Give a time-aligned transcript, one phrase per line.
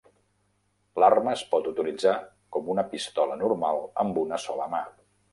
[1.01, 2.13] L'arma es pot utilitzar
[2.57, 4.81] com una pistola normal, amb una sola mà.